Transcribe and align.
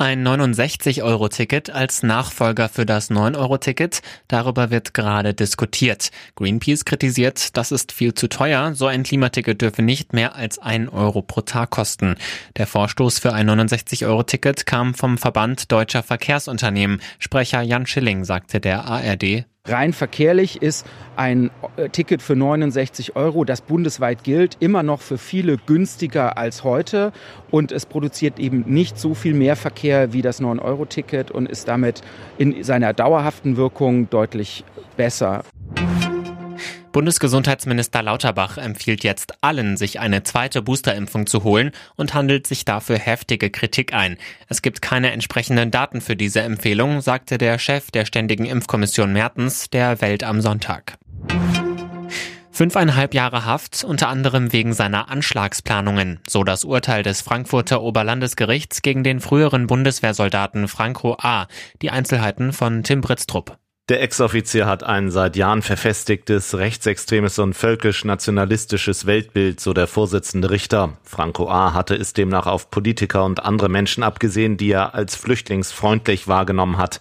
Ein 0.00 0.24
69-Euro-Ticket 0.24 1.70
als 1.70 2.04
Nachfolger 2.04 2.68
für 2.68 2.86
das 2.86 3.10
9-Euro-Ticket, 3.10 4.00
darüber 4.28 4.70
wird 4.70 4.94
gerade 4.94 5.34
diskutiert. 5.34 6.12
Greenpeace 6.36 6.84
kritisiert, 6.84 7.56
das 7.56 7.72
ist 7.72 7.90
viel 7.90 8.14
zu 8.14 8.28
teuer, 8.28 8.76
so 8.76 8.86
ein 8.86 9.02
Klimaticket 9.02 9.60
dürfe 9.60 9.82
nicht 9.82 10.12
mehr 10.12 10.36
als 10.36 10.60
1 10.60 10.92
Euro 10.92 11.22
pro 11.22 11.40
Tag 11.40 11.70
kosten. 11.70 12.14
Der 12.56 12.68
Vorstoß 12.68 13.18
für 13.18 13.32
ein 13.32 13.50
69-Euro-Ticket 13.50 14.66
kam 14.66 14.94
vom 14.94 15.18
Verband 15.18 15.72
Deutscher 15.72 16.04
Verkehrsunternehmen. 16.04 17.00
Sprecher 17.18 17.62
Jan 17.62 17.84
Schilling 17.84 18.22
sagte 18.24 18.60
der 18.60 18.84
ARD, 18.84 19.46
Rein 19.68 19.92
verkehrlich 19.92 20.62
ist 20.62 20.86
ein 21.16 21.50
äh, 21.76 21.88
Ticket 21.88 22.22
für 22.22 22.36
69 22.36 23.16
Euro, 23.16 23.44
das 23.44 23.60
bundesweit 23.60 24.24
gilt, 24.24 24.56
immer 24.60 24.82
noch 24.82 25.00
für 25.00 25.18
viele 25.18 25.56
günstiger 25.58 26.38
als 26.38 26.64
heute. 26.64 27.12
Und 27.50 27.72
es 27.72 27.86
produziert 27.86 28.38
eben 28.38 28.64
nicht 28.66 28.98
so 28.98 29.14
viel 29.14 29.34
mehr 29.34 29.56
Verkehr 29.56 30.12
wie 30.12 30.22
das 30.22 30.40
9-Euro-Ticket 30.40 31.30
und 31.30 31.48
ist 31.48 31.68
damit 31.68 32.02
in 32.38 32.62
seiner 32.62 32.92
dauerhaften 32.92 33.56
Wirkung 33.56 34.08
deutlich 34.10 34.64
besser. 34.96 35.44
Bundesgesundheitsminister 36.98 38.02
Lauterbach 38.02 38.58
empfiehlt 38.58 39.04
jetzt 39.04 39.34
allen, 39.40 39.76
sich 39.76 40.00
eine 40.00 40.24
zweite 40.24 40.62
Boosterimpfung 40.62 41.28
zu 41.28 41.44
holen 41.44 41.70
und 41.94 42.12
handelt 42.12 42.48
sich 42.48 42.64
dafür 42.64 42.98
heftige 42.98 43.50
Kritik 43.50 43.94
ein. 43.94 44.16
Es 44.48 44.62
gibt 44.62 44.82
keine 44.82 45.12
entsprechenden 45.12 45.70
Daten 45.70 46.00
für 46.00 46.16
diese 46.16 46.40
Empfehlung, 46.40 47.00
sagte 47.00 47.38
der 47.38 47.60
Chef 47.60 47.92
der 47.92 48.04
Ständigen 48.04 48.46
Impfkommission 48.46 49.12
Mertens 49.12 49.70
der 49.70 50.00
Welt 50.00 50.24
am 50.24 50.40
Sonntag. 50.40 50.98
Fünfeinhalb 52.50 53.14
Jahre 53.14 53.44
Haft, 53.44 53.84
unter 53.84 54.08
anderem 54.08 54.52
wegen 54.52 54.72
seiner 54.72 55.08
Anschlagsplanungen, 55.08 56.18
so 56.28 56.42
das 56.42 56.64
Urteil 56.64 57.04
des 57.04 57.20
Frankfurter 57.20 57.80
Oberlandesgerichts 57.80 58.82
gegen 58.82 59.04
den 59.04 59.20
früheren 59.20 59.68
Bundeswehrsoldaten 59.68 60.66
Franco 60.66 61.16
A. 61.20 61.46
Die 61.80 61.92
Einzelheiten 61.92 62.52
von 62.52 62.82
Tim 62.82 63.02
Britztrup. 63.02 63.56
Der 63.88 64.02
Ex-Offizier 64.02 64.66
hat 64.66 64.84
ein 64.84 65.10
seit 65.10 65.34
Jahren 65.34 65.62
verfestigtes 65.62 66.58
rechtsextremes 66.58 67.38
und 67.38 67.54
völkisch-nationalistisches 67.54 69.06
Weltbild, 69.06 69.60
so 69.60 69.72
der 69.72 69.86
Vorsitzende 69.86 70.50
Richter. 70.50 70.98
Franco 71.04 71.48
A. 71.48 71.72
hatte 71.72 71.94
es 71.94 72.12
demnach 72.12 72.46
auf 72.46 72.70
Politiker 72.70 73.24
und 73.24 73.42
andere 73.42 73.70
Menschen 73.70 74.02
abgesehen, 74.02 74.58
die 74.58 74.72
er 74.72 74.94
als 74.94 75.16
flüchtlingsfreundlich 75.16 76.28
wahrgenommen 76.28 76.76
hat. 76.76 77.00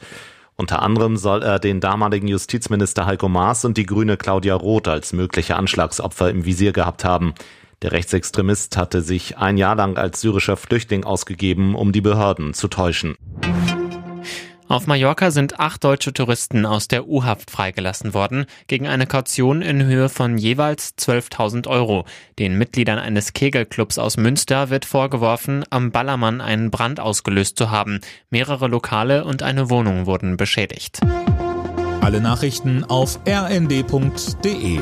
Unter 0.55 0.81
anderem 0.81 1.17
soll 1.17 1.43
er 1.43 1.59
den 1.59 1.81
damaligen 1.81 2.29
Justizminister 2.29 3.05
Heiko 3.05 3.27
Maas 3.27 3.65
und 3.65 3.75
die 3.75 3.85
grüne 3.85 4.15
Claudia 4.15 4.55
Roth 4.55 4.87
als 4.87 5.11
mögliche 5.11 5.57
Anschlagsopfer 5.57 6.29
im 6.29 6.45
Visier 6.45 6.71
gehabt 6.71 7.03
haben. 7.03 7.33
Der 7.81 7.91
Rechtsextremist 7.91 8.77
hatte 8.77 9.01
sich 9.01 9.37
ein 9.37 9.57
Jahr 9.57 9.75
lang 9.75 9.97
als 9.97 10.21
syrischer 10.21 10.55
Flüchtling 10.55 11.03
ausgegeben, 11.03 11.75
um 11.75 11.91
die 11.91 12.01
Behörden 12.01 12.53
zu 12.53 12.69
täuschen. 12.69 13.15
Auf 14.69 14.85
Mallorca 14.85 15.31
sind 15.31 15.61
acht 15.61 15.83
deutsche 15.85 16.11
Touristen 16.11 16.65
aus 16.65 16.89
der 16.89 17.07
U-Haft 17.07 17.51
freigelassen 17.51 18.13
worden, 18.13 18.45
gegen 18.67 18.85
eine 18.85 19.07
Kaution 19.07 19.61
in 19.61 19.85
Höhe 19.85 20.09
von 20.09 20.37
jeweils 20.37 20.93
12.000 20.97 21.67
Euro. 21.67 22.03
Den 22.37 22.57
Mitgliedern 22.57 22.99
eines 22.99 23.31
Kegelclubs 23.31 23.97
aus 23.97 24.17
Münster 24.17 24.69
wird 24.69 24.83
vorgeworfen, 24.83 25.63
am 25.69 25.91
Ballermann 25.91 26.41
einen 26.41 26.69
Brand 26.69 26.99
ausgelöst 26.99 27.57
zu 27.57 27.71
haben. 27.71 28.01
Mehrere 28.29 28.67
Lokale 28.67 29.23
und 29.23 29.41
eine 29.41 29.69
Wohnung 29.69 30.05
wurden 30.05 30.35
beschädigt. 30.35 30.99
Alle 32.01 32.19
Nachrichten 32.19 32.83
auf 32.83 33.19
rnd.de 33.25 34.79